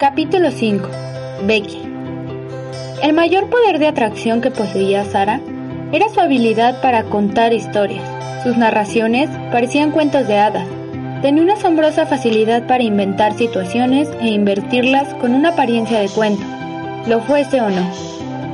[0.00, 0.88] Capítulo 5.
[1.44, 1.82] Becky.
[3.02, 5.40] El mayor poder de atracción que poseía Sara
[5.90, 8.04] era su habilidad para contar historias.
[8.44, 10.68] Sus narraciones parecían cuentos de hadas.
[11.20, 16.44] Tenía una asombrosa facilidad para inventar situaciones e invertirlas con una apariencia de cuento,
[17.08, 17.90] lo fuese o no.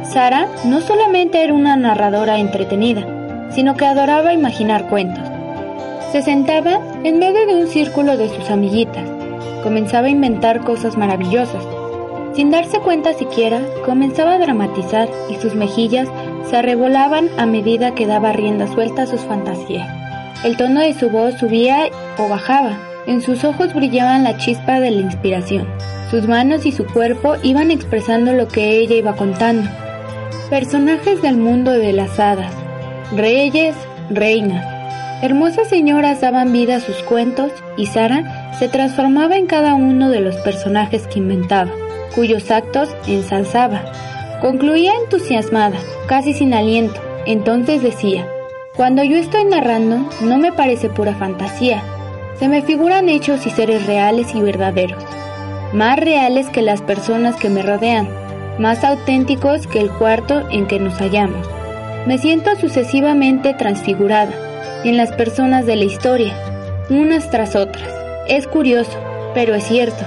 [0.02, 5.29] Sara no solamente era una narradora entretenida, sino que adoraba imaginar cuentos.
[6.10, 9.06] Se sentaba en medio de un círculo de sus amiguitas,
[9.62, 11.64] comenzaba a inventar cosas maravillosas.
[12.34, 16.09] Sin darse cuenta siquiera, comenzaba a dramatizar y sus mejillas
[16.51, 19.88] se arrebolaban a medida que daba rienda suelta a sus fantasías.
[20.45, 24.90] El tono de su voz subía o bajaba, en sus ojos brillaban la chispa de
[24.90, 25.66] la inspiración.
[26.10, 29.70] Sus manos y su cuerpo iban expresando lo que ella iba contando.
[30.51, 32.52] Personajes del mundo de las hadas,
[33.16, 33.74] reyes,
[34.10, 34.64] reinas,
[35.23, 40.21] hermosas señoras daban vida a sus cuentos y Sara se transformaba en cada uno de
[40.21, 41.71] los personajes que inventaba,
[42.15, 43.83] cuyos actos ensalzaba.
[44.41, 48.29] Concluía entusiasmada, casi sin aliento, entonces decía,
[48.77, 51.82] cuando yo estoy narrando no me parece pura fantasía,
[52.38, 55.02] se me figuran hechos y seres reales y verdaderos,
[55.73, 58.09] más reales que las personas que me rodean,
[58.59, 61.49] más auténticos que el cuarto en que nos hallamos.
[62.07, 64.32] Me siento sucesivamente transfigurada
[64.84, 66.34] en las personas de la historia,
[66.91, 68.03] unas tras otras.
[68.28, 68.98] Es curioso,
[69.34, 70.03] pero es cierto.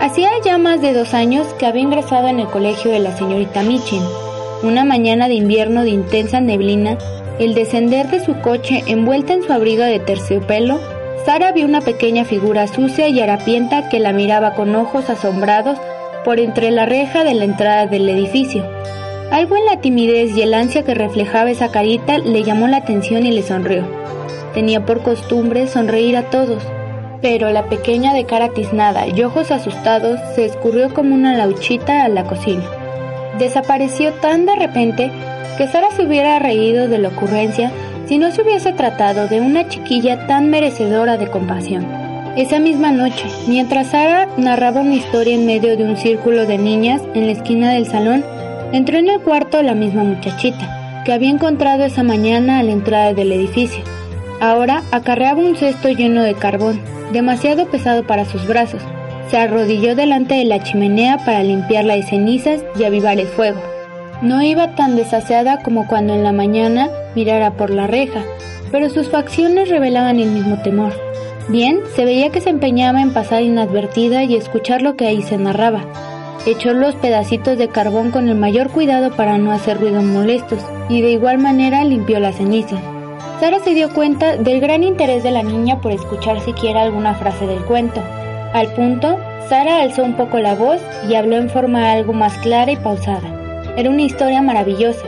[0.00, 3.62] Hacía ya más de dos años que había ingresado en el colegio de la señorita
[3.62, 4.02] Michin.
[4.62, 6.96] Una mañana de invierno de intensa neblina,
[7.40, 10.78] el descender de su coche envuelta en su abriga de terciopelo,
[11.24, 15.76] Sara vio una pequeña figura sucia y harapienta que la miraba con ojos asombrados
[16.24, 18.64] por entre la reja de la entrada del edificio.
[19.32, 23.26] Algo en la timidez y el ansia que reflejaba esa carita le llamó la atención
[23.26, 23.84] y le sonrió.
[24.54, 26.62] Tenía por costumbre sonreír a todos,
[27.28, 32.08] pero la pequeña de cara tiznada y ojos asustados se escurrió como una lauchita a
[32.08, 32.62] la cocina.
[33.36, 35.10] Desapareció tan de repente
[35.58, 37.72] que Sara se hubiera reído de la ocurrencia
[38.06, 41.84] si no se hubiese tratado de una chiquilla tan merecedora de compasión.
[42.36, 47.02] Esa misma noche, mientras Sara narraba una historia en medio de un círculo de niñas
[47.14, 48.24] en la esquina del salón,
[48.70, 53.14] entró en el cuarto la misma muchachita, que había encontrado esa mañana a la entrada
[53.14, 53.95] del edificio.
[54.40, 56.80] Ahora acarreaba un cesto lleno de carbón,
[57.12, 58.82] demasiado pesado para sus brazos.
[59.30, 63.60] Se arrodilló delante de la chimenea para limpiarla de cenizas y avivar el fuego.
[64.22, 68.22] No iba tan desaseada como cuando en la mañana mirara por la reja,
[68.70, 70.92] pero sus facciones revelaban el mismo temor.
[71.48, 75.38] Bien, se veía que se empeñaba en pasar inadvertida y escuchar lo que ahí se
[75.38, 75.84] narraba.
[76.44, 81.02] Echó los pedacitos de carbón con el mayor cuidado para no hacer ruidos molestos, y
[81.02, 82.80] de igual manera limpió las cenizas.
[83.40, 87.46] Sara se dio cuenta del gran interés de la niña por escuchar siquiera alguna frase
[87.46, 88.02] del cuento.
[88.52, 92.72] Al punto, Sara alzó un poco la voz y habló en forma algo más clara
[92.72, 93.74] y pausada.
[93.76, 95.04] Era una historia maravillosa,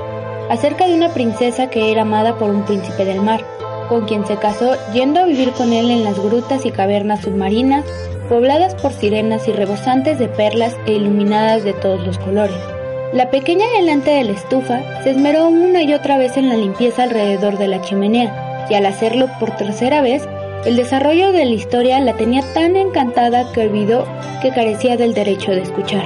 [0.51, 3.41] acerca de una princesa que era amada por un príncipe del mar
[3.89, 7.85] con quien se casó yendo a vivir con él en las grutas y cavernas submarinas,
[8.29, 12.78] pobladas por sirenas y rebosantes de perlas e iluminadas de todos los colores.
[13.13, 17.05] La pequeña delante de la estufa se esmeró una y otra vez en la limpieza
[17.05, 20.29] alrededor de la chimenea, y al hacerlo por tercera vez,
[20.67, 24.05] el desarrollo de la historia la tenía tan encantada que olvidó
[24.43, 26.05] que carecía del derecho de escuchar.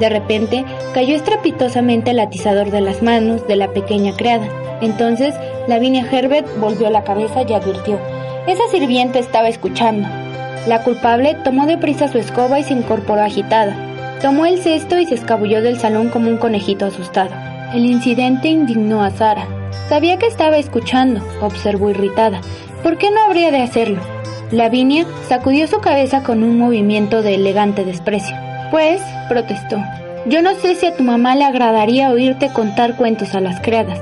[0.00, 0.64] De repente,
[0.94, 4.48] cayó estrepitosamente el atizador de las manos de la pequeña criada.
[4.80, 5.36] Entonces,
[5.68, 8.00] Lavinia Herbert volvió la cabeza y advirtió.
[8.48, 10.08] Esa sirvienta estaba escuchando.
[10.66, 13.91] La culpable tomó deprisa su escoba y se incorporó agitada.
[14.22, 17.30] Tomó el cesto y se escabulló del salón como un conejito asustado.
[17.74, 19.46] El incidente indignó a Sara.
[19.88, 22.40] Sabía que estaba escuchando, observó irritada.
[22.82, 24.00] ¿Por qué no habría de hacerlo?
[24.50, 28.36] Lavinia sacudió su cabeza con un movimiento de elegante desprecio.
[28.70, 29.76] Pues, protestó,
[30.26, 34.00] yo no sé si a tu mamá le agradaría oírte contar cuentos a las criadas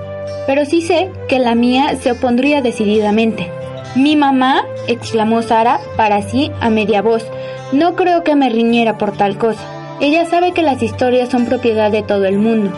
[0.50, 3.48] pero sí sé que la mía se opondría decididamente.
[3.94, 7.24] Mi mamá, exclamó Sara para sí a media voz,
[7.70, 9.62] no creo que me riñera por tal cosa.
[10.00, 12.72] Ella sabe que las historias son propiedad de todo el mundo.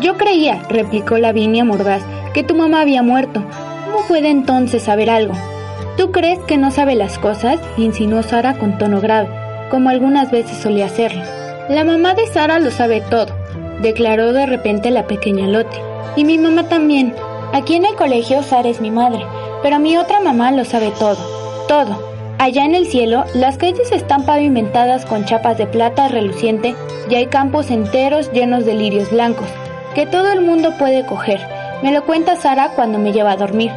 [0.00, 2.02] Yo creía, replicó Lavinia mordaz,
[2.32, 3.42] que tu mamá había muerto.
[3.84, 5.34] ¿Cómo puede entonces saber algo?
[5.96, 7.58] ¿Tú crees que no sabe las cosas?
[7.76, 9.28] insinuó Sara con tono grave,
[9.68, 11.22] como algunas veces solía hacerlo.
[11.68, 13.34] La mamá de Sara lo sabe todo,
[13.82, 15.76] declaró de repente la pequeña Lotte.
[16.14, 17.14] Y mi mamá también.
[17.52, 19.26] Aquí en el colegio Sara es mi madre,
[19.60, 21.18] pero mi otra mamá lo sabe todo,
[21.66, 22.09] todo.
[22.40, 26.74] Allá en el cielo, las calles están pavimentadas con chapas de plata reluciente
[27.10, 29.46] y hay campos enteros llenos de lirios blancos,
[29.94, 31.38] que todo el mundo puede coger.
[31.82, 33.70] Me lo cuenta Sara cuando me lleva a dormir.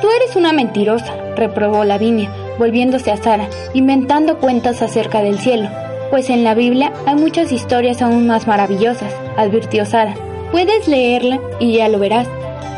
[0.00, 5.68] Tú eres una mentirosa, reprobó Lavinia, volviéndose a Sara, inventando cuentas acerca del cielo.
[6.10, 10.16] Pues en la Biblia hay muchas historias aún más maravillosas, advirtió Sara.
[10.50, 12.26] Puedes leerla y ya lo verás.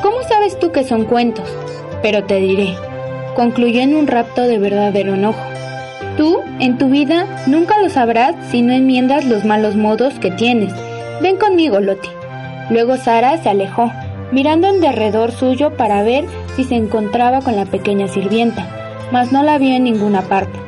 [0.02, 1.48] ¿Cómo sabes tú que son cuentos?
[2.02, 2.76] Pero te diré,
[3.34, 5.42] concluyó en un rapto de verdadero enojo.
[6.16, 10.72] Tú, en tu vida, nunca lo sabrás si no enmiendas los malos modos que tienes.
[11.22, 12.08] Ven conmigo, Loti.
[12.70, 13.90] Luego Sara se alejó,
[14.30, 16.24] mirando en derredor suyo para ver
[16.56, 18.66] si se encontraba con la pequeña sirvienta,
[19.10, 20.58] mas no la vio en ninguna parte.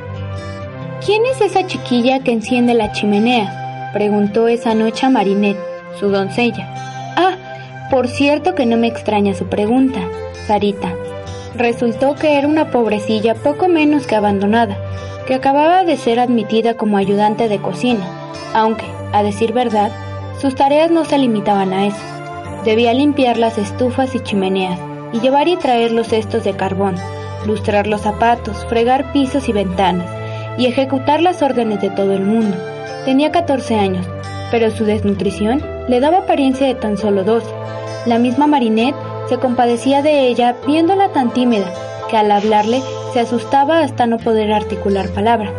[1.05, 3.90] ¿Quién es esa chiquilla que enciende la chimenea?
[3.93, 5.61] preguntó esa noche a Marinette,
[6.00, 6.66] su doncella.
[7.16, 7.37] Ah,
[7.90, 10.00] por cierto que no me extraña su pregunta,
[10.46, 10.93] Sarita.
[11.56, 14.77] Resultó que era una pobrecilla poco menos que abandonada,
[15.27, 18.05] que acababa de ser admitida como ayudante de cocina,
[18.55, 19.93] aunque, a decir verdad,
[20.41, 21.97] sus tareas no se limitaban a eso.
[22.65, 24.81] Debía limpiar las estufas y chimeneas,
[25.12, 26.97] y llevar y traer los cestos de carbón,
[27.47, 30.11] lustrar los zapatos, fregar pisos y ventanas,
[30.59, 32.57] y ejecutar las órdenes de todo el mundo.
[33.05, 34.07] Tenía 14 años,
[34.50, 37.47] pero su desnutrición le daba apariencia de tan solo 12.
[38.07, 38.97] La misma Marinette
[39.29, 41.67] se compadecía de ella viéndola tan tímida,
[42.11, 42.82] que al hablarle
[43.12, 45.53] se asustaba hasta no poder articular palabra.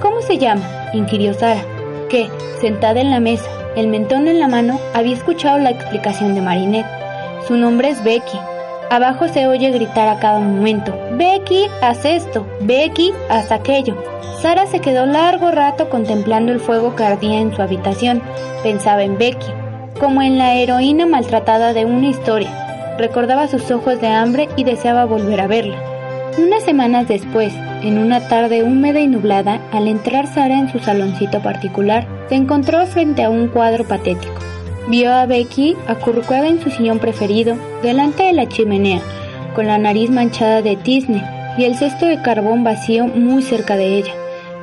[0.00, 0.62] ¿Cómo se llama?
[0.92, 1.62] inquirió Sara,
[2.08, 2.28] que,
[2.60, 6.86] sentada en la mesa, el mentón en la mano, había escuchado la explicación de Marinette.
[7.46, 8.38] Su nombre es Becky.
[8.90, 13.96] Abajo se oye gritar a cada momento, Becky, haz esto, Becky, haz aquello.
[14.42, 18.22] Sara se quedó largo rato contemplando el fuego que ardía en su habitación.
[18.62, 19.46] Pensaba en Becky,
[19.98, 22.71] como en la heroína maltratada de una historia.
[22.98, 25.76] Recordaba sus ojos de hambre y deseaba volver a verla.
[26.38, 27.52] Unas semanas después,
[27.82, 32.86] en una tarde húmeda y nublada, al entrar Sara en su saloncito particular, se encontró
[32.86, 34.32] frente a un cuadro patético.
[34.88, 39.00] Vio a Becky acurrucada en su sillón preferido, delante de la chimenea,
[39.54, 41.22] con la nariz manchada de tizne
[41.58, 44.14] y el cesto de carbón vacío muy cerca de ella.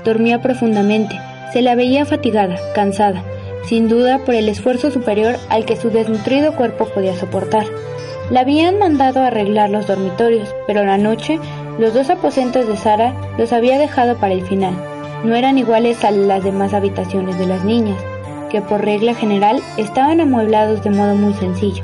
[0.03, 1.19] Dormía profundamente,
[1.53, 3.23] se la veía fatigada, cansada,
[3.65, 7.65] sin duda por el esfuerzo superior al que su desnutrido cuerpo podía soportar.
[8.29, 11.39] La habían mandado a arreglar los dormitorios, pero la noche
[11.79, 14.73] los dos aposentos de Sara los había dejado para el final.
[15.23, 17.97] No eran iguales a las demás habitaciones de las niñas,
[18.51, 21.83] que por regla general estaban amueblados de modo muy sencillo.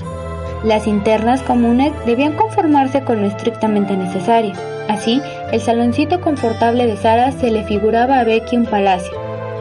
[0.63, 4.53] Las internas comunes debían conformarse con lo estrictamente necesario.
[4.87, 5.21] Así,
[5.51, 9.13] el saloncito confortable de Sara se le figuraba a Becky un palacio,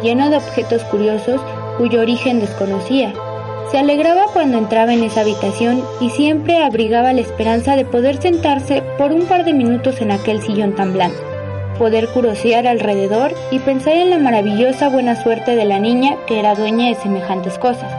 [0.02, 1.40] lleno de objetos curiosos
[1.78, 3.12] cuyo origen desconocía.
[3.70, 8.82] Se alegraba cuando entraba en esa habitación y siempre abrigaba la esperanza de poder sentarse
[8.98, 11.18] por un par de minutos en aquel sillón tan blando,
[11.78, 16.54] poder curosear alrededor y pensar en la maravillosa buena suerte de la niña que era
[16.54, 17.92] dueña de semejantes cosas.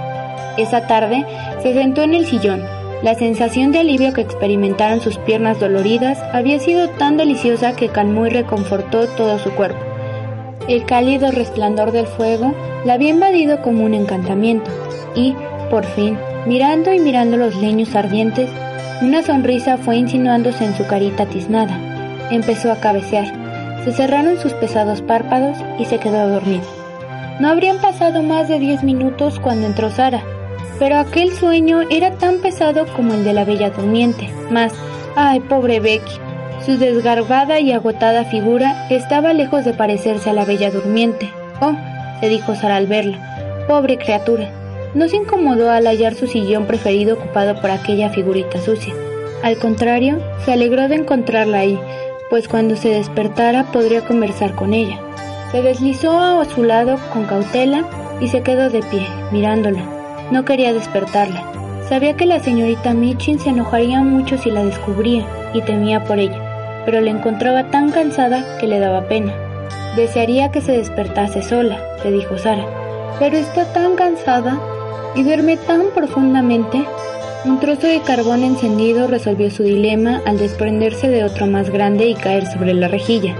[0.57, 1.25] Esa tarde
[1.61, 2.63] se sentó en el sillón.
[3.03, 8.25] La sensación de alivio que experimentaron sus piernas doloridas había sido tan deliciosa que calmó
[8.25, 9.79] y reconfortó todo su cuerpo.
[10.67, 12.53] El cálido resplandor del fuego
[12.85, 14.71] la había invadido como un encantamiento
[15.15, 15.35] y,
[15.69, 18.49] por fin, mirando y mirando los leños ardientes,
[19.01, 21.77] una sonrisa fue insinuándose en su carita tiznada.
[22.31, 23.25] Empezó a cabecear.
[23.83, 26.63] Se cerraron sus pesados párpados y se quedó dormida.
[27.39, 30.23] No habrían pasado más de diez minutos cuando entró Sara,
[30.79, 34.29] pero aquel sueño era tan pesado como el de la bella durmiente.
[34.49, 34.73] Mas,
[35.15, 36.13] ay, pobre Becky,
[36.65, 41.29] su desgarbada y agotada figura estaba lejos de parecerse a la bella durmiente.
[41.61, 41.75] Oh,
[42.21, 44.49] se dijo Sara al verla, pobre criatura,
[44.95, 48.93] no se incomodó al hallar su sillón preferido ocupado por aquella figurita sucia.
[49.43, 51.79] Al contrario, se alegró de encontrarla ahí,
[52.29, 54.99] pues cuando se despertara podría conversar con ella.
[55.51, 57.87] Se deslizó a su lado con cautela
[58.19, 59.83] y se quedó de pie, mirándola.
[60.31, 61.51] No quería despertarla.
[61.87, 66.81] Sabía que la señorita Michin se enojaría mucho si la descubría y temía por ella,
[66.85, 69.33] pero la encontraba tan cansada que le daba pena.
[69.95, 72.65] Desearía que se despertase sola, le dijo Sara,
[73.19, 74.59] pero está tan cansada
[75.15, 76.85] y duerme tan profundamente.
[77.45, 82.15] Un trozo de carbón encendido resolvió su dilema al desprenderse de otro más grande y
[82.15, 83.35] caer sobre la rejilla.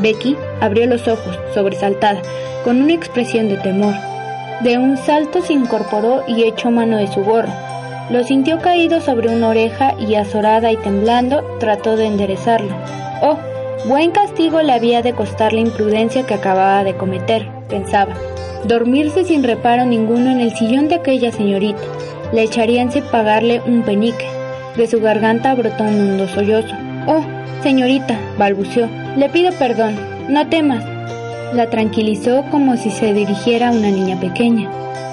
[0.00, 2.22] Becky abrió los ojos, sobresaltada,
[2.64, 3.94] con una expresión de temor.
[4.62, 7.52] De un salto se incorporó y echó mano de su gorro.
[8.10, 12.74] Lo sintió caído sobre una oreja y azorada y temblando trató de enderezarlo.
[13.22, 13.38] Oh,
[13.86, 17.46] buen castigo le había de costar la imprudencia que acababa de cometer.
[17.68, 18.14] pensaba.
[18.64, 21.80] Dormirse sin reparo ninguno en el sillón de aquella señorita.
[22.32, 24.26] Le echarían sin pagarle un penique.
[24.76, 26.74] De su garganta brotó un hondo sollozo.
[27.06, 27.24] Oh,
[27.62, 29.96] señorita, balbuceó, le pido perdón.
[30.28, 30.84] No temas.
[31.54, 34.70] La tranquilizó como si se dirigiera a una niña pequeña.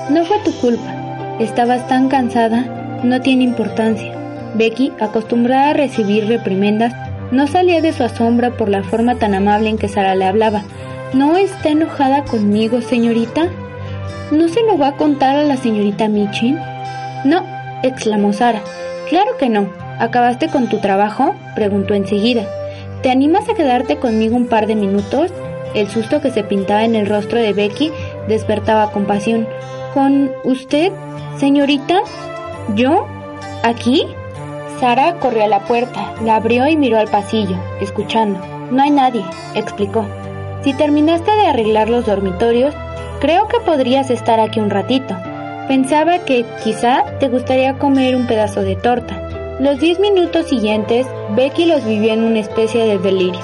[0.10, 1.38] No fue tu culpa.
[1.40, 4.14] Estabas tan cansada, no tiene importancia.
[4.56, 6.94] Becky, acostumbrada a recibir reprimendas,
[7.32, 10.64] no salía de su asombro por la forma tan amable en que Sara le hablaba.
[11.14, 13.48] ¿No está enojada conmigo, señorita?
[14.30, 16.60] ¿No se lo va a contar a la señorita Michin?
[17.24, 17.46] No,
[17.82, 18.62] exclamó Sara.
[19.08, 19.70] Claro que no.
[20.00, 21.34] ¿Acabaste con tu trabajo?
[21.56, 22.46] preguntó enseguida.
[23.02, 25.32] ¿Te animas a quedarte conmigo un par de minutos?
[25.74, 27.90] El susto que se pintaba en el rostro de Becky
[28.28, 29.48] despertaba compasión.
[29.94, 30.92] ¿Con usted,
[31.38, 32.02] señorita?
[32.76, 33.08] ¿Yo?
[33.64, 34.06] ¿Aquí?
[34.82, 38.42] Sara corrió a la puerta, la abrió y miró al pasillo, escuchando.
[38.72, 39.24] No hay nadie,
[39.56, 40.06] explicó.
[40.68, 42.76] Si terminaste de arreglar los dormitorios,
[43.22, 45.16] creo que podrías estar aquí un ratito.
[45.70, 49.58] Pensaba que quizá te gustaría comer un pedazo de torta.
[49.62, 51.08] Los diez minutos siguientes,
[51.38, 53.40] Becky los vivió en una especie de delirio.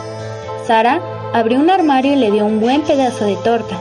[0.67, 0.99] Sara
[1.33, 3.77] abrió un armario y le dio un buen pedazo de torta,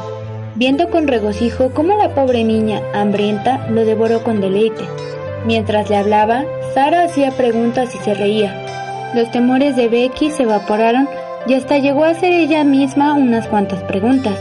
[0.55, 4.85] viendo con regocijo cómo la pobre niña, hambrienta, lo devoró con deleite.
[5.47, 6.45] Mientras le hablaba,
[6.75, 8.55] Sara hacía preguntas y se reía.
[9.17, 11.09] Los temores de Becky se evaporaron
[11.47, 14.39] y hasta llegó a hacer ella misma unas cuantas preguntas.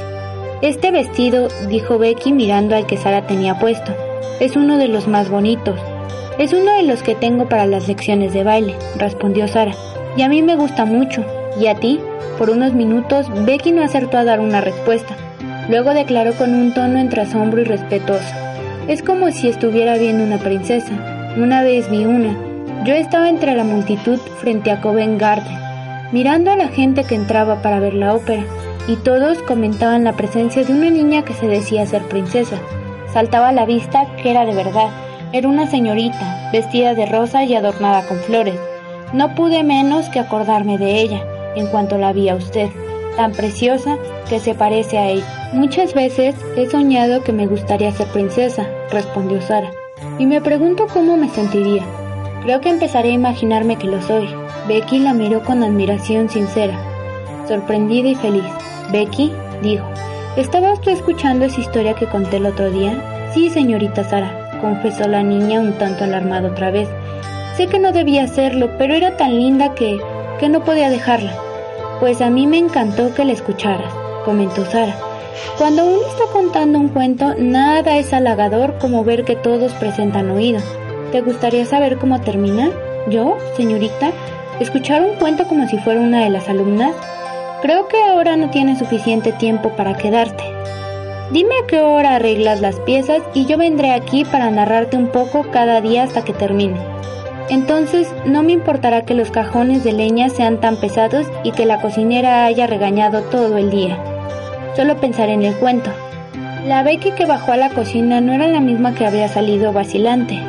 [0.62, 3.94] Este vestido, dijo Becky mirando al que Sara tenía puesto,
[4.40, 5.80] es uno de los más bonitos.
[6.40, 9.74] Es uno de los que tengo para las lecciones de baile, respondió Sara.
[10.18, 11.24] Y a mí me gusta mucho.
[11.60, 12.00] ¿Y a ti?
[12.38, 15.16] Por unos minutos, Becky no acertó a dar una respuesta.
[15.70, 18.34] Luego declaró con un tono entre asombro y respetuoso.
[18.88, 20.92] Es como si estuviera viendo una princesa.
[21.38, 22.36] Una vez vi una.
[22.84, 25.58] Yo estaba entre la multitud frente a Covent Garden,
[26.12, 28.44] mirando a la gente que entraba para ver la ópera,
[28.88, 32.58] y todos comentaban la presencia de una niña que se decía ser princesa.
[33.14, 34.90] Saltaba a la vista que era de verdad.
[35.34, 38.56] Era una señorita, vestida de rosa y adornada con flores.
[39.14, 41.24] No pude menos que acordarme de ella,
[41.56, 42.70] en cuanto la vi a usted,
[43.16, 43.98] tan preciosa
[44.30, 45.52] que se parece a ella.
[45.54, 49.72] Muchas veces he soñado que me gustaría ser princesa, respondió Sara,
[50.18, 51.84] y me pregunto cómo me sentiría.
[52.44, 54.28] Creo que empezaré a imaginarme que lo soy.
[54.72, 56.82] Becky la miró con admiración sincera,
[57.46, 58.46] sorprendida y feliz.
[58.90, 59.84] Becky dijo,
[60.38, 63.30] ¿estaba usted escuchando esa historia que conté el otro día?
[63.34, 66.88] Sí, señorita Sara, confesó la niña un tanto alarmada otra vez.
[67.58, 70.00] Sé que no debía hacerlo, pero era tan linda que...
[70.40, 71.34] que no podía dejarla.
[72.00, 74.96] Pues a mí me encantó que la escucharas, comentó Sara.
[75.58, 80.62] Cuando uno está contando un cuento, nada es halagador como ver que todos presentan oído.
[81.12, 82.72] ¿Te gustaría saber cómo termina?
[83.10, 84.12] ¿Yo, señorita?
[84.60, 86.96] ¿Escuchar un cuento como si fuera una de las alumnas?
[87.62, 90.44] Creo que ahora no tienes suficiente tiempo para quedarte.
[91.32, 95.50] Dime a qué hora arreglas las piezas y yo vendré aquí para narrarte un poco
[95.50, 96.80] cada día hasta que termine.
[97.50, 101.82] Entonces no me importará que los cajones de leña sean tan pesados y que la
[101.82, 103.98] cocinera haya regañado todo el día.
[104.76, 105.90] Solo pensaré en el cuento.
[106.66, 110.40] La Becky que bajó a la cocina no era la misma que había salido vacilante,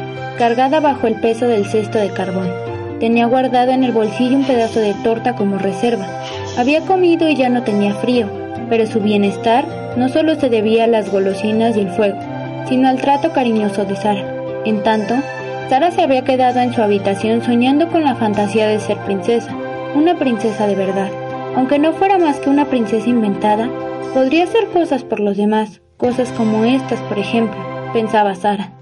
[0.42, 2.50] cargada bajo el peso del cesto de carbón.
[2.98, 6.04] Tenía guardado en el bolsillo un pedazo de torta como reserva.
[6.58, 8.26] Había comido y ya no tenía frío,
[8.68, 9.64] pero su bienestar
[9.96, 12.18] no solo se debía a las golosinas y el fuego,
[12.68, 14.24] sino al trato cariñoso de Sara.
[14.64, 15.14] En tanto,
[15.68, 19.54] Sara se había quedado en su habitación soñando con la fantasía de ser princesa,
[19.94, 21.12] una princesa de verdad.
[21.54, 23.70] Aunque no fuera más que una princesa inventada,
[24.12, 27.60] podría hacer cosas por los demás, cosas como estas, por ejemplo,
[27.92, 28.81] pensaba Sara.